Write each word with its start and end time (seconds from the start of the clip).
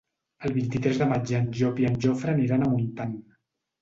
El 0.47 0.53
vint-i-tres 0.55 1.01
de 1.01 1.07
maig 1.11 1.33
en 1.41 1.47
Llop 1.59 1.83
i 1.85 1.87
en 1.93 1.99
Jofre 2.07 2.33
aniran 2.37 2.67
a 2.67 2.71
Montant. 2.73 3.15